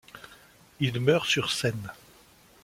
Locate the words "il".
0.79-0.99